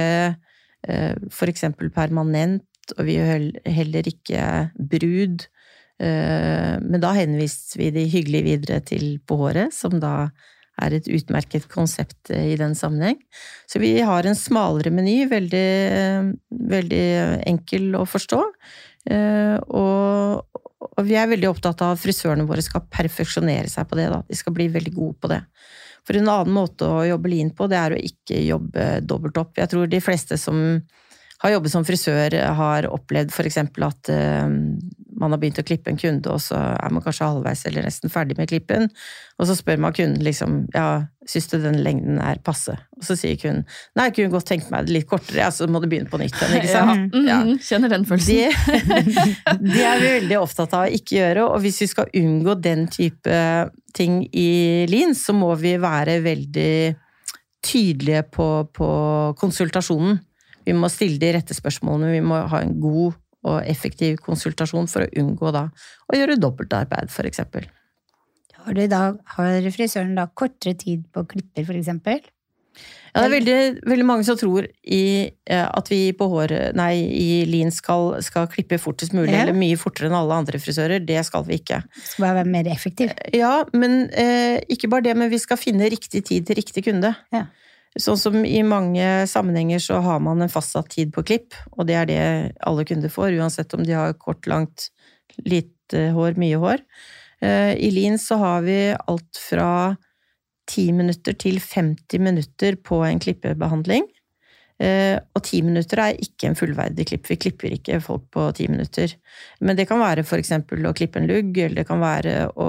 [1.30, 2.64] for eksempel permanent,
[2.96, 4.44] og vi gjør heller ikke
[4.90, 5.44] brud.
[6.00, 10.30] Eh, men da henviste vi de hyggelig videre til På håret, som da
[10.80, 13.18] er et utmerket konsept i den sammenheng.
[13.68, 15.66] Så vi har en smalere meny, veldig,
[16.70, 17.04] veldig
[17.50, 18.40] enkel å forstå.
[19.12, 24.00] Eh, og, og, vi er veldig opptatt av at frisørene våre skal perfeksjonere seg på
[24.00, 24.08] det.
[24.12, 24.22] Da.
[24.24, 25.42] De skal bli veldig gode på det.
[26.06, 29.54] For en annen måte å jobbe lean på, det er å ikke jobbe dobbelt opp.
[29.60, 30.58] Jeg tror de fleste som
[31.40, 33.58] har jobbet som frisør, har opplevd f.eks.
[33.62, 34.48] at uh,
[35.20, 38.12] man har begynt å klippe en kunde, og så er man kanskje halvveis eller nesten
[38.12, 38.88] ferdig med klippen.
[39.40, 42.74] Og så spør man kunden liksom ja, syns du den lengden er passe?
[42.96, 43.66] Og så sier kunden
[43.98, 46.20] nei, jeg kunne godt tenkt meg det litt kortere, ja, så må du begynne på
[46.20, 46.70] nytt igjen.
[46.70, 46.84] Ja.
[46.94, 47.52] Mm -hmm.
[47.68, 48.34] Kjenner den følelsen.
[48.34, 52.54] Det, det, er vi veldig opptatt av å ikke gjøre, og hvis vi skal unngå
[52.54, 56.96] den type ting i Lean, så må vi være veldig
[57.62, 58.90] tydelige på, på
[59.36, 60.20] konsultasjonen.
[60.64, 63.12] Vi må stille de rette spørsmålene, vi må ha en god
[63.46, 65.66] og effektiv konsultasjon for å unngå da
[66.10, 67.68] å gjøre dobbeltarbeid, for eksempel.
[68.60, 72.20] Har, har frisøren da kortere tid på klipper, for eksempel?
[73.10, 73.54] Ja, det er veldig,
[73.90, 78.46] veldig, mange som tror i, eh, at vi på hår, nei, i Lean skal, skal
[78.52, 79.42] klippe fortest mulig, ja.
[79.42, 81.02] eller mye fortere enn alle andre frisører.
[81.02, 81.80] Det skal vi ikke.
[81.96, 83.10] Skal bare være mer effektiv.
[83.34, 87.10] Ja, men eh, ikke bare det, men vi skal finne riktig tid til riktig kunde.
[87.34, 87.48] Ja.
[87.98, 91.96] Sånn som i mange sammenhenger så har man en fastsatt tid på klipp, og det
[91.98, 92.20] er det
[92.66, 94.90] alle kunder får, uansett om de har kort, langt,
[95.42, 96.84] lite hår, mye hår.
[97.42, 99.96] Eh, I Lean så har vi alt fra
[100.70, 104.06] 10 minutter til 50 minutter på en klippebehandling.
[104.80, 107.26] Eh, og ti minutter er ikke en fullverdig klipp.
[107.28, 109.12] Vi klipper ikke folk på ti minutter.
[109.60, 112.68] Men det kan være eksempel å klippe en lugg, eller det kan være å,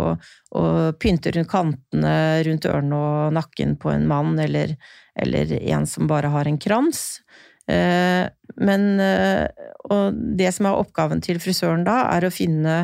[0.58, 0.64] å
[1.00, 2.16] pynte rundt kantene
[2.48, 4.76] rundt ørene og nakken på en mann, eller,
[5.20, 7.22] eller en som bare har en krans.
[7.70, 8.26] Eh,
[8.58, 9.48] men eh,
[9.92, 12.84] Og det som er oppgaven til frisøren da, er å finne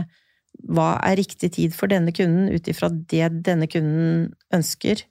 [0.67, 5.03] hva er riktig tid for denne kunden, ut ifra det denne kunden ønsker.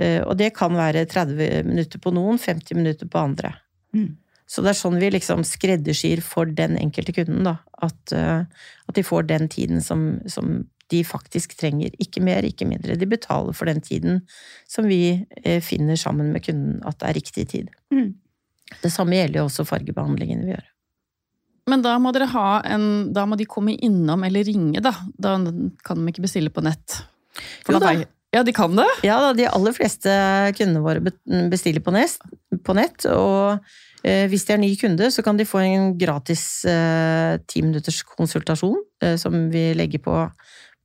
[0.00, 3.54] Eh, og det kan være 30 minutter på noen, 50 minutter på andre.
[3.96, 4.12] Mm.
[4.48, 7.56] Så det er sånn vi liksom skreddersyr for den enkelte kunden, da.
[7.82, 10.60] At, at de får den tiden som, som,
[10.92, 11.94] de faktisk trenger.
[12.02, 12.98] Ikke mer, ikke mindre.
[13.00, 14.20] De betaler for den tiden
[14.70, 17.72] som vi eh, finner sammen med kunden at det er riktig tid.
[17.94, 18.12] Mm.
[18.82, 20.68] Det samme gjelder jo også fargebehandlingene vi gjør.
[21.70, 24.94] Men da må dere ha en Da må de komme innom eller ringe, da.
[25.14, 25.36] Da
[25.86, 26.98] kan de ikke bestille på nett.
[27.62, 27.94] For jo da.
[28.32, 28.88] Ja, de kan det?
[29.04, 30.12] Ja, da, de aller fleste
[30.56, 31.02] kundene våre
[31.52, 32.16] bestiller på nett.
[32.64, 33.60] På nett og
[34.06, 37.66] eh, hvis de er ny kunde, så kan de få en gratis eh, ti eh,
[37.66, 40.16] minutters konsultasjon eh, som vi legger på,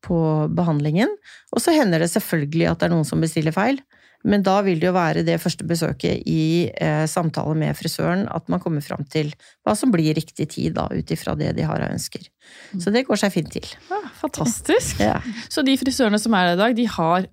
[0.08, 0.20] på
[0.56, 1.12] behandlingen.
[1.54, 3.82] Og så hender det selvfølgelig at det er noen som bestiller feil.
[4.28, 8.48] Men da vil det jo være det første besøket i eh, samtale med frisøren at
[8.52, 9.30] man kommer fram til
[9.66, 12.26] hva som blir riktig tid, da, ut ifra det de har av ønsker.
[12.74, 12.82] Mm.
[12.84, 13.68] Så det går seg fint til.
[13.92, 15.04] Ja, fantastisk.
[15.04, 15.20] Ja.
[15.54, 17.30] Så de frisørene som er der i dag, de har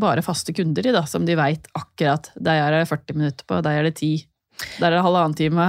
[0.00, 3.62] bare faste kunder i, da, som de veit akkurat deg er det 40 minutter på,
[3.64, 4.28] deg er det 10.
[4.78, 5.68] Der er det halvannen time.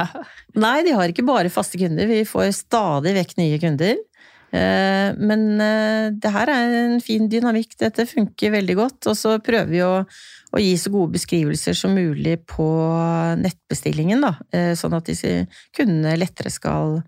[0.57, 2.09] Nei, de har ikke bare faste kunder.
[2.09, 3.99] Vi får stadig vekk nye kunder.
[4.51, 7.75] Eh, men eh, det her er en fin dynamikk.
[7.81, 9.09] Dette funker veldig godt.
[9.11, 12.67] Og så prøver vi å, å gi så gode beskrivelser som mulig på
[13.41, 14.35] nettbestillingen, da.
[14.55, 15.43] Eh, sånn at disse
[15.75, 17.01] kundene lettere skal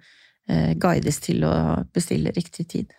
[0.51, 1.53] guides til å
[1.95, 2.95] bestille riktig tid.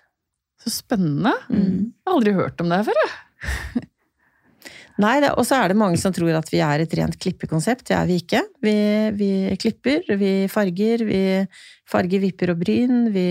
[0.63, 1.35] Så spennende.
[1.51, 1.91] Mm.
[1.91, 3.01] Jeg har aldri hørt om det her før.
[3.03, 3.83] jeg.
[5.03, 7.87] Nei, og så er det mange som tror at vi er et rent klippekonsept.
[7.89, 8.43] Det er vi ikke.
[8.63, 8.75] Vi,
[9.19, 11.23] vi klipper, vi farger, vi
[11.91, 13.29] farger vipper og bryn, vi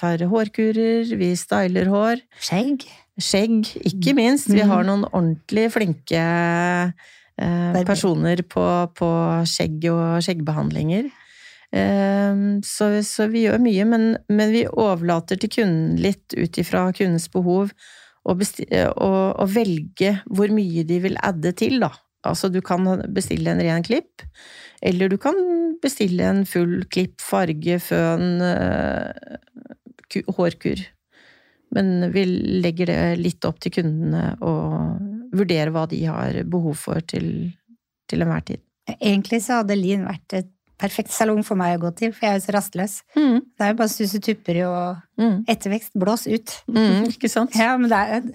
[0.00, 2.22] tar hårkurer, vi styler hår.
[2.42, 2.86] Skjegg.
[3.20, 4.48] Skjegg, ikke minst.
[4.50, 8.64] Vi har noen ordentlig flinke eh, personer på,
[8.96, 9.10] på
[9.50, 11.10] skjegg og skjeggbehandlinger.
[11.74, 16.88] Eh, så, så vi gjør mye, men, men vi overlater til kunden litt ut ifra
[16.96, 17.74] kundens behov
[18.24, 21.92] og, å, å velge hvor mye de vil adde til, da.
[22.24, 24.24] Altså, du kan bestille en ren klipp,
[24.84, 25.36] eller du kan
[25.82, 30.80] bestille en full klipp, farge, føn, eh, hårkur.
[31.74, 32.24] Men vi
[32.64, 37.50] legger det litt opp til kundene og vurderer hva de har behov for til,
[38.08, 38.62] til enhver tid.
[38.94, 40.52] Egentlig så hadde Lien vært et
[40.84, 42.96] perfekt salong for meg å gå til, for jeg er jo så rastløs.
[43.16, 45.92] Mm, Det er jo bare susse tupper og mm, ettervekst.
[45.98, 46.58] Blås ut.
[46.68, 47.56] mm, ikke sant?
[47.64, 48.32] Ja, men det er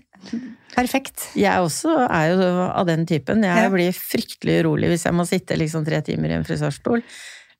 [0.75, 1.29] perfekt.
[1.39, 3.43] Jeg også er jo av den typen.
[3.45, 3.69] Jeg Ja.
[3.73, 7.03] blir fryktelig urolig hvis jeg må sitte liksom tre timer i en frisørstol.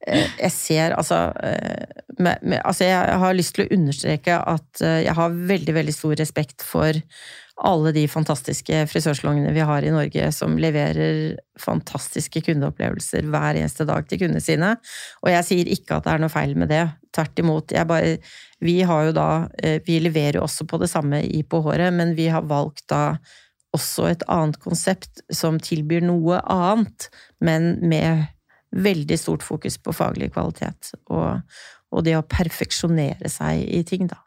[0.08, 1.86] Eh, Jeg ser altså, eh,
[2.20, 5.94] med, med, altså Jeg har lyst til å understreke at eh, jeg har veldig, veldig
[5.94, 6.94] stor respekt for
[7.68, 14.08] alle de fantastiske frisørsalongene vi har i Norge som leverer fantastiske kundeopplevelser hver eneste dag
[14.08, 14.74] til kundene sine.
[15.24, 16.86] Og jeg sier ikke at det er noe feil med det.
[17.16, 17.76] Tvert imot.
[17.90, 18.16] Bare,
[18.64, 21.92] vi har jo da eh, Vi leverer jo også på det samme i På håret,
[21.94, 23.18] men vi har valgt da
[23.76, 27.10] også et annet konsept som tilbyr noe annet,
[27.44, 28.24] men med
[28.74, 30.94] veldig stort fokus på faglig kvalitet.
[31.12, 31.42] Og,
[31.92, 34.18] og det å perfeksjonere seg i ting, da.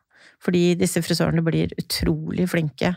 [0.43, 2.97] Fordi disse frisørene blir utrolig flinke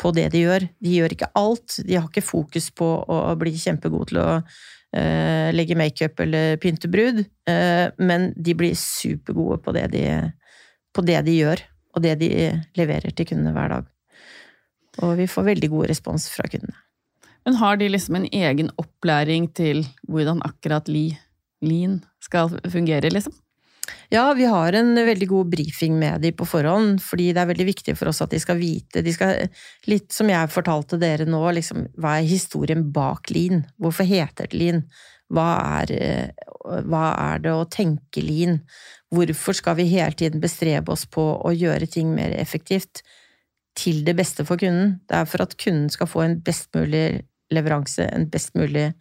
[0.00, 0.68] på det de gjør.
[0.82, 1.78] De gjør ikke alt.
[1.86, 4.28] De har ikke fokus på å bli kjempegode til å
[4.94, 10.06] eh, legge makeup eller pynte brud, eh, men de blir supergode på det, de,
[10.94, 12.30] på det de gjør, og det de
[12.78, 13.90] leverer til kundene hver dag.
[15.02, 16.76] Og vi får veldig god respons fra kundene.
[17.44, 21.10] Men har de liksom en egen opplæring til hvordan akkurat li,
[21.64, 23.34] lean skal fungere, liksom?
[24.08, 27.66] Ja, vi har en veldig god brifing med de på forhånd, fordi det er veldig
[27.68, 29.48] viktig for oss at de skal vite de skal,
[29.90, 33.64] Litt som jeg fortalte dere nå, liksom, hva er historien bak lean?
[33.80, 34.84] Hvorfor heter det lean?
[35.34, 35.48] Hva
[35.80, 36.48] er, eh,
[36.86, 38.60] hva er det å tenke lean?
[39.14, 43.02] Hvorfor skal vi hele tiden bestrebe oss på å gjøre ting mer effektivt
[43.78, 45.00] til det beste for kunden?
[45.08, 48.92] Det er for at kunden skal få en best mulig leveranse, en best mulig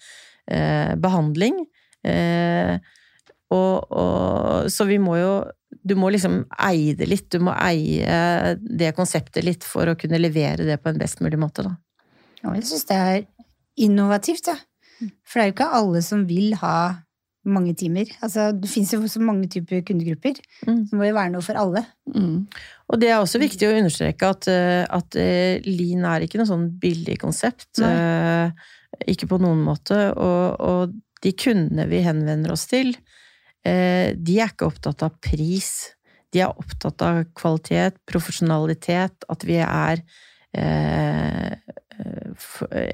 [0.50, 1.64] eh, behandling.
[2.04, 2.78] Eh,
[3.54, 5.34] og, og, så vi må jo
[5.84, 7.26] Du må liksom eie det litt.
[7.34, 11.40] Du må eie det konseptet litt for å kunne levere det på en best mulig
[11.42, 11.74] måte, da.
[12.48, 13.26] Og jeg syns det er
[13.84, 14.56] innovativt, ja.
[15.28, 16.78] For det er jo ikke alle som vil ha
[17.44, 18.08] mange timer.
[18.24, 20.40] Altså, det fins jo så mange typer kundegrupper.
[20.68, 20.84] Mm.
[20.88, 21.84] Så må jo være noe for alle.
[22.14, 22.46] Mm.
[22.92, 26.50] Og det er også viktig å understreke at, eh, at eh, lean er ikke noe
[26.50, 27.70] sånn billig konsept.
[27.84, 27.92] Nei.
[27.98, 28.72] Eh,
[29.10, 29.98] Ikke på noen måte.
[30.14, 30.92] Og, og
[31.26, 32.94] de kundene vi henvender oss til,
[33.64, 35.94] de er ikke opptatt av pris.
[36.34, 40.02] De er opptatt av kvalitet, profesjonalitet, at vi er
[40.58, 41.54] eh,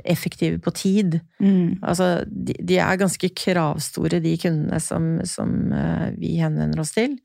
[0.03, 1.19] effektive på tid.
[1.81, 7.17] Altså, de, de er ganske kravstore, de kundene som, som eh, vi henvender oss til.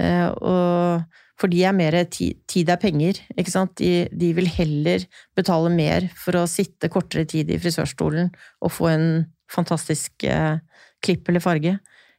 [0.00, 1.06] Eh, og
[1.40, 3.76] for de er mer tid, tid er penger, ikke sant.
[3.80, 5.04] De, de vil heller
[5.36, 8.30] betale mer for å sitte kortere tid i frisørstolen
[8.64, 9.08] og få en
[9.52, 10.56] fantastisk eh,
[11.04, 11.76] klipp eller farge,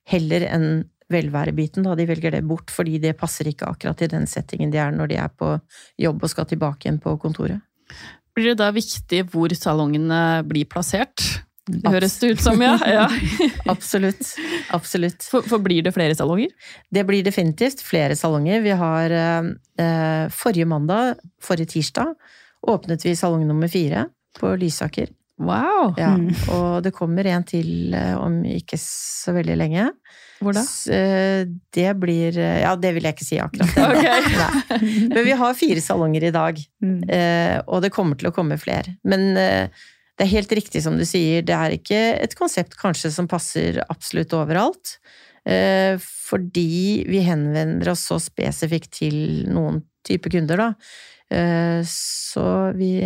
[0.07, 0.69] heller enn
[1.11, 1.95] velværebiten, da.
[1.95, 5.11] De velger det bort fordi det passer ikke akkurat i den settingen de er når
[5.11, 5.53] de er på
[6.01, 7.63] jobb og skal tilbake igjen på kontoret.
[8.35, 11.23] Blir det da viktig hvor salongene blir plassert?
[11.67, 12.75] Det høres det ut som, ja.
[12.87, 13.07] ja.
[13.73, 14.29] Absolutt.
[14.75, 15.25] Absolutt.
[15.27, 16.53] For, for blir det flere salonger?
[16.93, 18.61] Det blir definitivt flere salonger.
[18.63, 22.13] Vi har eh, Forrige mandag, forrige tirsdag,
[22.67, 24.07] åpnet vi salong nummer fire
[24.39, 25.11] på Lysaker.
[25.39, 25.93] Wow!
[25.97, 26.31] Ja, Mm.
[26.49, 29.89] Og det kommer en til eh, om ikke så veldig lenge.
[30.41, 30.63] Hvor da?
[30.93, 33.69] Eh, Det blir eh, Ja, det vil jeg ikke si akkurat.
[33.91, 34.23] okay.
[34.77, 34.87] Ok.
[35.13, 37.03] Men vi har fire salonger i dag, Mm.
[37.09, 38.95] eh, og det kommer til å komme flere.
[39.05, 39.33] Men
[40.17, 43.77] det er helt riktig som du sier, det er ikke et konsept kanskje som passer
[43.89, 44.97] absolutt overalt.
[45.45, 50.73] Eh, Fordi vi henvender oss så spesifikt til noen type kunder, da.
[51.29, 52.97] Eh, Så vi,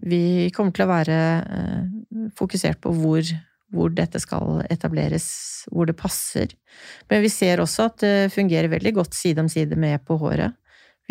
[0.00, 3.26] vi kommer til å være eh, fokusert på hvor,
[3.72, 5.28] hvor dette skal etableres,
[5.72, 6.54] hvor det passer.
[7.10, 10.56] Men vi ser også at det fungerer veldig godt side om side med På håret.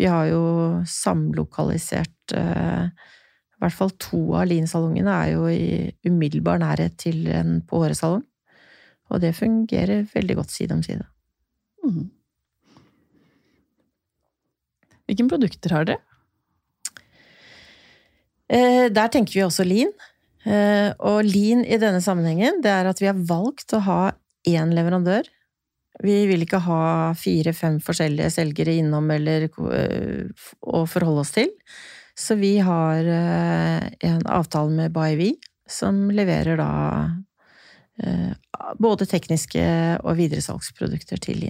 [0.00, 0.42] Vi har jo
[0.88, 7.60] samlokalisert eh, I hvert fall to av Lien-salongene er jo i umiddelbar nærhet til en
[7.62, 8.24] På håret-salong.
[9.10, 11.06] Og det fungerer veldig godt side om side.
[11.84, 12.10] Mm.
[15.10, 16.09] Hvilke produkter har dere?
[18.50, 19.92] Eh, der tenker vi også lean.
[20.44, 24.00] Eh, og lean i denne sammenhengen, det er at vi har valgt å ha
[24.48, 25.28] én leverandør.
[26.00, 26.82] Vi vil ikke ha
[27.18, 31.52] fire-fem forskjellige selgere innom eller eh, å forholde oss til.
[32.20, 35.30] Så vi har en avtale med BuyV,
[35.70, 36.72] som leverer da
[38.76, 39.62] både tekniske
[40.02, 41.46] og videresalgsprodukter til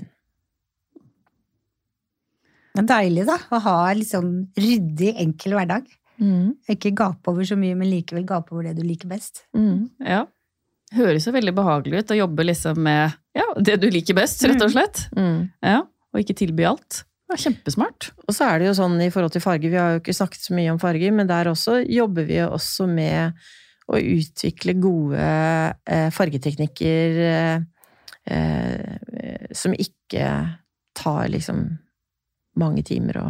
[2.85, 5.89] er deilig, da, å ha sånn ryddig, enkel hverdag.
[6.21, 6.53] Mm.
[6.71, 9.45] Ikke gape over så mye, men likevel gape over det du liker best.
[9.57, 9.89] Mm.
[10.05, 10.25] Ja.
[10.95, 14.59] Høres jo veldig behagelig ut å jobbe liksom med ja, det du liker best, rett
[14.59, 14.75] og mm.
[14.75, 15.05] slett.
[15.17, 15.39] Mm.
[15.65, 17.05] Ja, og ikke tilby alt.
[17.31, 18.11] Det er kjempesmart.
[18.27, 20.49] Og så er det jo sånn i forhold til farger, vi har jo ikke snakket
[20.49, 23.39] så mye om farger, men der også jobber vi også med
[23.91, 27.63] å utvikle gode eh, fargeteknikker eh,
[28.35, 30.27] eh, som ikke
[30.99, 31.65] tar liksom
[32.61, 33.29] mange timer å,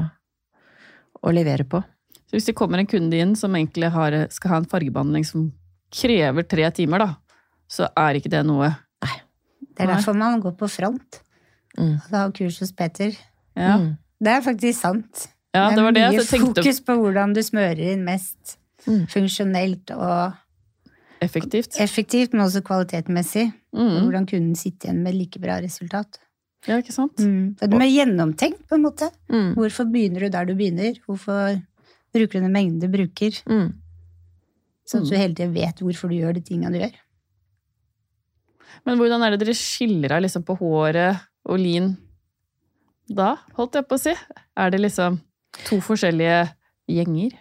[1.21, 1.83] å levere på.
[2.31, 5.49] Så hvis det kommer en kunde inn som egentlig har, skal ha en fargebehandling som
[5.91, 7.09] krever tre timer, da,
[7.67, 8.71] så er ikke det noe
[9.03, 9.17] Nei.
[9.75, 11.19] Det er derfor man går på front.
[11.75, 11.97] Mm.
[11.97, 13.17] Og har kurs hos Peter.
[13.59, 13.79] Ja.
[13.81, 13.95] Mm.
[14.21, 15.27] Det er faktisk sant.
[15.57, 19.09] Ja, det, det er mye fokus på hvordan du smører inn mest mm.
[19.11, 20.39] funksjonelt og
[21.21, 21.77] Effektivt.
[21.77, 23.51] Effektivt, men også kvalitetsmessig.
[23.77, 23.97] Mm.
[24.07, 26.17] Hvordan kunden sitter igjen med like bra resultat.
[26.69, 27.21] Ja, ikke sant?
[27.21, 27.59] Mm.
[27.61, 29.11] Det er gjennomtenkt, på en måte.
[29.33, 29.51] Mm.
[29.59, 30.97] Hvorfor begynner du der du begynner?
[31.05, 31.59] Hvorfor
[32.15, 33.37] Bruker du den mengden du bruker.
[33.51, 33.71] Mm.
[34.89, 35.21] Sånn at du mm.
[35.21, 36.95] hele tiden vet hvorfor du gjør de tinga du gjør.
[38.87, 41.21] Men hvordan er det dere skiller av liksom på håret
[41.51, 41.93] og lin
[43.11, 44.13] da, holdt jeg på å si?
[44.55, 45.19] Er det liksom
[45.67, 46.45] to forskjellige
[46.91, 47.35] gjenger?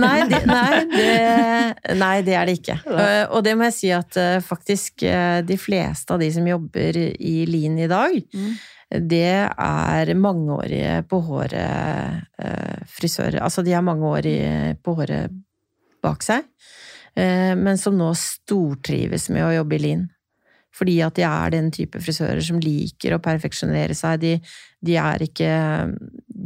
[0.00, 2.78] Nei det, nei, det, nei, det, er det ikke.
[3.34, 6.96] Og det må jeg si at eh, faktisk eh, de fleste av de som jobber
[6.96, 8.52] i Lin i dag, mm
[8.90, 13.38] det er mangeårige på håret eh, frisører.
[13.38, 14.26] Altså de har mange år
[14.82, 15.36] på håret
[16.02, 16.48] bak seg,
[17.14, 20.08] eh, men som nå stortrives med å jobbe i Lin.
[20.74, 24.20] Fordi at de er den type frisører som liker å perfeksjonere seg.
[24.22, 24.34] De,
[24.86, 25.54] de, er, ikke,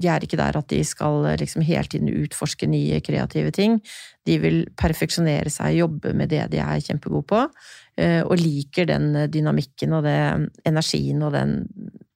[0.00, 3.78] de er, ikke, der at de skal liksom hele tiden utforske nye kreative ting.
[4.26, 7.44] De vil perfeksjonere seg, jobbe med det de er kjempegode på,
[8.00, 11.60] eh, og liker den dynamikken og den energien og den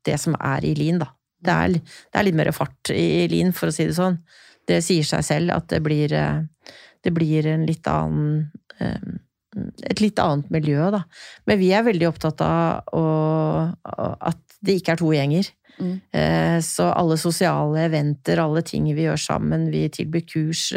[0.07, 1.13] det som er i Lean, da.
[1.39, 4.19] Det er, det er, litt mer fart i Lean, for å si det sånn.
[4.69, 8.49] Det sier seg selv at det blir, eh, det blir en litt annen
[8.83, 9.17] eh,
[9.89, 11.03] et litt annet miljø, da.
[11.49, 13.05] Men vi er veldig opptatt av å,
[13.83, 15.49] at det ikke er to gjenger.
[15.79, 15.97] Mm.
[16.21, 20.71] Eh, så alle sosiale eventer, alle ting vi gjør sammen, vi tilbyr kurs.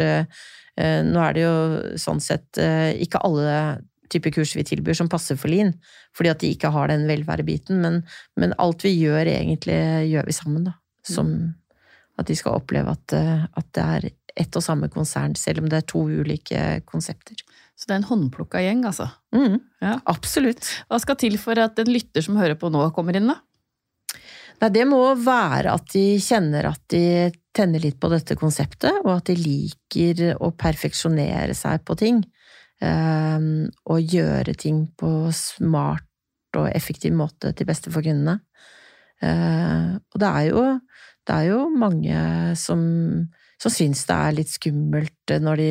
[0.82, 1.56] Nå er det jo
[2.00, 5.74] sånn sett ikke alle type kurs vi tilbyr som passer for Lean,
[6.16, 7.82] fordi at de ikke har den velværebiten.
[7.84, 8.02] Men,
[8.40, 9.78] men alt vi gjør, egentlig
[10.12, 10.78] gjør vi sammen, da.
[11.08, 11.34] Som
[12.22, 14.10] at de skal oppleve at, eh, at det er
[14.42, 17.40] ett og samme konsern, selv om det er to ulike konsepter.
[17.76, 19.10] Så det er en håndplukka gjeng, altså?
[19.36, 19.96] Mm, ja.
[20.12, 20.68] Absolutt.
[20.92, 23.40] Hva skal til for at en lytter som hører på nå, kommer inn, da?
[24.62, 29.16] Nei, det må være at de kjenner at de tenner litt på dette konseptet, og
[29.16, 32.22] at de liker å perfeksjonere seg på ting.
[32.82, 36.06] Ehm, og gjøre ting på smart
[36.58, 38.40] og effektiv måte til beste for kundene.
[39.26, 40.64] Ehm, og det er jo,
[41.26, 42.22] det er jo mange
[42.58, 42.82] som,
[43.62, 45.70] som syns det er litt skummelt når de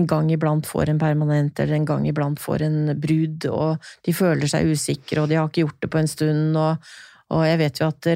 [0.00, 4.16] en gang iblant får en permanent, eller en gang iblant får en brud, og de
[4.16, 6.94] føler seg usikre, og de har ikke gjort det på en stund, og,
[7.32, 8.08] og jeg vet jo at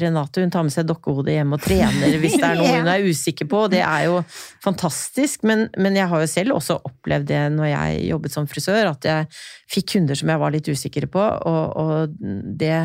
[0.00, 3.04] Renate hun tar med seg dokkehodet hjem og trener hvis det er noe hun er
[3.04, 4.22] usikker på, det er jo
[4.64, 5.44] fantastisk.
[5.44, 9.08] Men, men, jeg har jo selv også opplevd det når jeg jobbet som frisør, at
[9.10, 9.28] jeg
[9.70, 12.16] fikk kunder som jeg var litt usikker på, og, og
[12.64, 12.78] det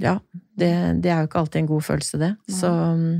[0.00, 0.14] ja,
[0.56, 0.70] det,
[1.04, 2.30] det, er jo ikke alltid en god følelse, det.
[2.48, 2.70] Så,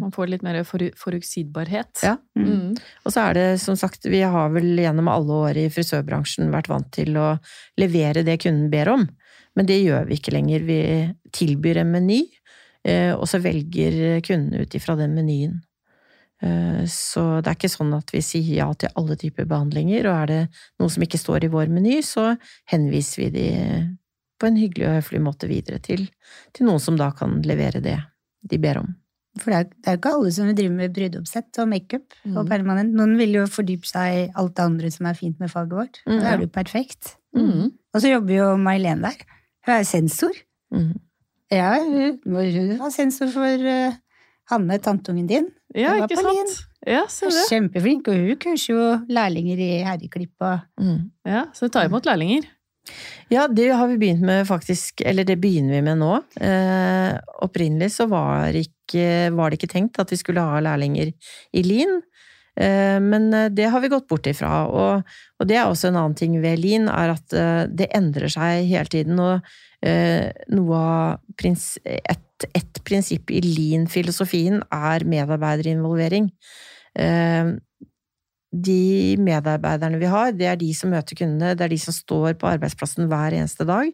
[0.01, 2.01] Man får litt mer forutsigbarhet.
[2.07, 2.15] Ja.
[2.39, 2.73] Mm.
[3.05, 6.71] Og så er det som sagt, vi har vel gjennom alle år i frisørbransjen vært
[6.73, 7.35] vant til å
[7.81, 9.05] levere det kunden ber om.
[9.57, 10.67] Men det gjør vi ikke lenger.
[10.69, 10.81] Vi
[11.37, 12.21] tilbyr en meny,
[12.87, 15.61] eh, og så velger kunden ut ifra den menyen.
[16.43, 20.19] Eh, så det er ikke sånn at vi sier ja til alle typer behandlinger, og
[20.25, 20.43] er det
[20.81, 22.35] noe som ikke står i vår meny, så
[22.73, 23.49] henviser vi de
[24.37, 26.05] på en hyggelig og høflig måte videre til,
[26.53, 27.97] til noen som da kan levere det
[28.47, 28.93] de ber om.
[29.41, 32.37] For det er, det er ikke alle som vil drive med brylluppssett og makeup mm.
[32.41, 32.95] og permanent.
[32.97, 36.01] Noen vil jo fordype seg i alt det andre som er fint med faget vårt.
[36.07, 37.17] Mm, da er det jo perfekt.
[37.37, 37.67] Mm.
[37.69, 39.19] Og så jobber jo May-Len der.
[39.67, 40.35] Hun er sensor.
[40.75, 40.95] Mm.
[41.53, 43.95] Ja, hun, hun var sensor for uh,
[44.51, 45.49] Hanne, tanteungen din.
[45.75, 46.59] Ja, ikke sant?
[46.87, 47.39] Ja, ser du.
[47.51, 51.01] Kjempeflink, og hun kurser jo lærlinger i herreklipp og mm.
[51.27, 52.47] Ja, så du tar imot lærlinger?
[53.33, 56.13] Ja, det har vi begynt med faktisk, eller det begynner vi med nå.
[56.39, 61.65] Eh, opprinnelig så var, ikke, var, det ikke tenkt at vi skulle ha lærlinger i
[61.67, 61.99] Lean.
[62.57, 64.65] Eh, men eh, det har vi gått bort ifra.
[64.67, 68.69] Og, det er også en annen ting ved Lean, er at eh, det endrer seg
[68.71, 69.21] hele tiden.
[69.21, 69.55] Og
[69.87, 76.31] noe av prins, et, et, prinsipp i Lean-filosofien er medarbeiderinvolvering.
[78.67, 78.81] De
[79.21, 82.49] medarbeiderne vi har, det er de som møter kundene, det er de som står på
[82.51, 83.93] arbeidsplassen hver eneste dag,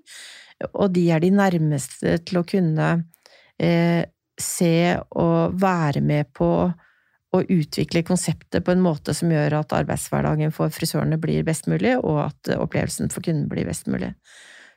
[0.71, 2.89] og de er de nærmeste til å kunne
[4.41, 4.75] se
[5.11, 6.53] og være med på
[7.33, 11.95] å utvikle konseptet på en måte som gjør at arbeidshverdagen for frisørene blir best mulig,
[12.01, 14.13] og at opplevelsen for kunden blir best mulig.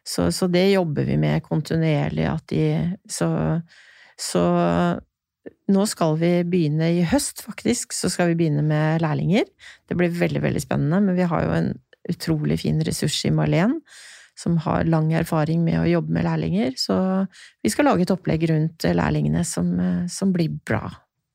[0.05, 2.63] Så, så det jobber vi med kontinuerlig, de
[3.09, 3.27] så,
[4.21, 4.43] så
[5.73, 9.47] nå skal vi begynne i høst, faktisk, så skal vi begynne med lærlinger.
[9.89, 11.71] Det blir veldig, veldig spennende, men vi har jo en
[12.09, 13.79] utrolig fin ressurs i Marlen,
[14.37, 16.97] som har lang erfaring med å jobbe med lærlinger, så
[17.63, 19.71] vi skal lage et opplegg rundt lærlingene som,
[20.11, 20.91] som blir bra.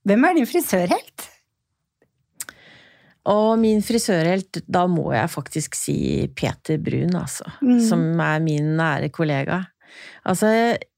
[0.09, 1.26] Hvem er din frisørhelt?
[3.30, 5.98] Og min frisørhelt, da må jeg faktisk si
[6.36, 7.51] Peter Brun, altså.
[7.61, 7.80] Mm.
[7.84, 9.61] Som er min nære kollega.
[10.24, 10.48] Altså,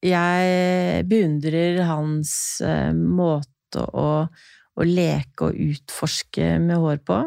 [0.05, 7.23] jeg beundrer hans eh, måte å, å, leke og utforske med hår på.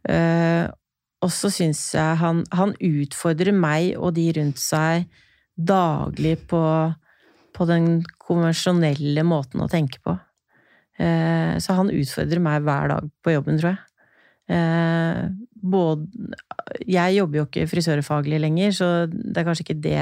[0.00, 0.64] Uh,
[1.20, 5.04] og så syns jeg han, han utfordrer meg og de rundt seg
[5.54, 6.62] daglig på,
[7.52, 10.16] på den konvensjonelle måten å tenke på.
[11.00, 13.86] Eh, så han utfordrer meg hver dag på jobben, tror jeg.
[15.60, 16.08] Både,
[16.88, 20.00] jeg jobber jo ikke frisørfaglig lenger, så det er kanskje ikke det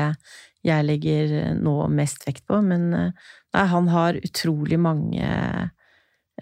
[0.66, 5.28] jeg legger eh, nå mest vekt på, men eh, nei, han har utrolig mange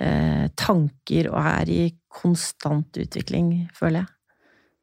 [0.01, 1.83] eh, tanker og er i
[2.17, 4.13] konstant utvikling, føler jeg.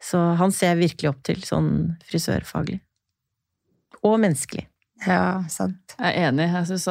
[0.04, 1.70] Så han ser jeg virkelig opp til, sånn
[2.10, 2.82] frisørfaglig.
[4.04, 4.66] Og menneskelig.
[5.06, 5.96] Ja, sant.
[5.96, 6.50] Jeg er enig.
[6.52, 6.88] Jeg syns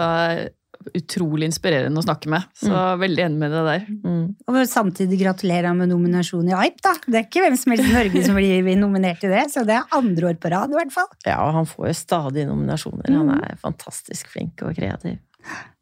[0.98, 2.46] utrolig inspirerende å snakke med.
[2.58, 3.02] Så mm.
[3.02, 3.84] veldig enig med deg der.
[4.02, 4.24] Mm.
[4.50, 6.94] Og samtidig gratulerer han med nominasjonen i AIP, da.
[7.06, 9.76] Det er ikke hvem som helst i Norge som blir nominert i det, så det
[9.78, 11.10] er andre år på rad, i hvert fall.
[11.26, 13.06] Ja, og han får jo stadig nominasjoner.
[13.08, 13.20] Mm.
[13.20, 15.20] Han er fantastisk flink og kreativ.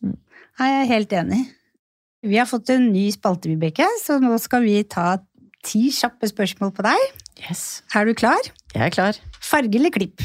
[0.04, 0.18] Mm.
[0.60, 1.40] Jeg er helt enig.
[2.26, 5.14] Vi har fått en ny spalte, Vibeke, så nå skal vi ta
[5.64, 7.22] ti kjappe spørsmål på deg.
[7.40, 7.82] Yes.
[7.96, 8.40] Er du klar?
[8.74, 9.20] Jeg er klar.
[9.40, 10.20] Farge eller klipp?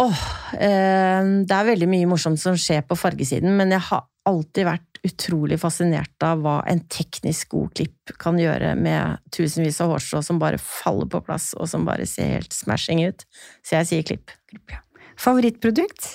[0.00, 0.22] Åh,
[0.58, 4.94] eh, det er veldig mye morsomt som skjer på fargesiden, men jeg har alltid vært
[5.04, 10.40] utrolig fascinert av hva en teknisk god klipp kan gjøre med tusenvis av hårstrå som
[10.40, 13.26] bare faller på plass, og som bare ser helt smashing ut.
[13.62, 14.34] Så jeg sier klipp.
[14.50, 14.80] klipp ja.
[15.20, 16.08] Favorittprodukt?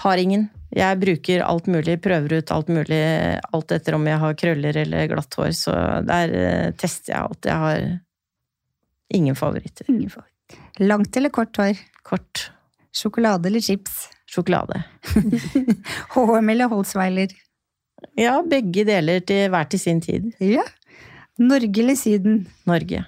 [0.00, 0.48] Har ingen.
[0.72, 3.02] Jeg bruker alt mulig, prøver ut alt mulig,
[3.50, 5.76] alt etter om jeg har krøller eller glatt hår, så
[6.06, 7.50] der eh, tester jeg alt.
[7.50, 7.86] Jeg har
[9.18, 9.90] ingen favoritter.
[9.90, 10.29] Ingen favoritter.
[10.78, 11.78] Langt eller kort hår?
[12.02, 12.50] Kort.
[12.94, 14.08] Sjokolade eller chips?
[14.30, 14.82] Sjokolade.
[16.14, 17.32] HM eller Holzweiler?
[18.18, 20.30] Ja, begge deler til hver til sin tid.
[20.40, 20.64] Ja.
[21.40, 22.44] Norge eller Syden?
[22.68, 23.04] Norge.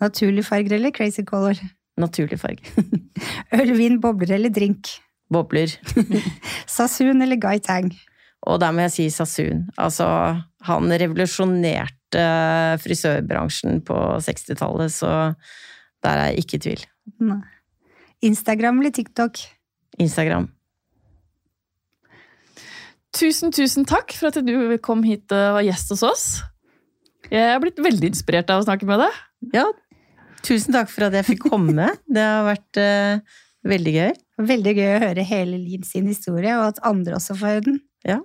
[0.00, 1.58] Naturlige farger eller crazy color?
[2.00, 2.64] Naturlige farger.
[3.56, 4.88] Øl, vin, bobler eller drink?
[5.32, 5.72] Bobler.
[6.76, 7.92] Sasun eller Guy Tang?
[8.48, 9.66] Og der må jeg si Sasun.
[9.78, 10.06] Altså,
[10.66, 12.22] han revolusjonerte
[12.80, 15.10] frisørbransjen på 60-tallet, så
[16.04, 16.86] der er jeg ikke i tvil.
[17.18, 17.42] Nei.
[18.26, 19.40] Instagram eller TikTok?
[20.00, 20.48] Instagram.
[23.16, 26.26] Tusen, tusen takk for at du kom hit og var gjest hos oss.
[27.30, 29.16] Jeg er blitt veldig inspirert av å snakke med deg.
[29.56, 29.66] Ja,
[30.46, 31.90] tusen takk for at jeg fikk komme.
[32.14, 34.12] Det har vært uh, veldig gøy.
[34.50, 37.80] Veldig gøy å høre hele Liv sin historie, og at andre også får høre den.
[38.08, 38.20] Ja.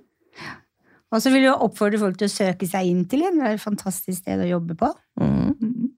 [1.14, 3.38] Og så vil jeg oppfordre folk til å søke seg inn til den.
[3.40, 4.90] Det er et fantastisk sted å jobbe på.
[5.22, 5.92] Mm.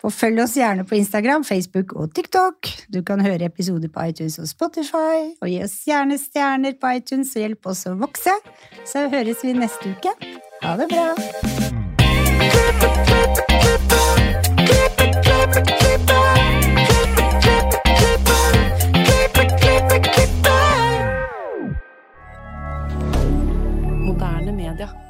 [0.00, 2.68] Og følg oss gjerne på Instagram, Facebook og TikTok.
[2.94, 7.34] Du kan høre episoder på iTunes og Spotify, og gi oss gjerne stjerner på iTunes
[7.36, 8.32] og hjelp oss å vokse.
[8.88, 10.16] Så høres vi neste uke.
[10.64, 11.12] Ha det bra!
[24.00, 25.09] Moderne media.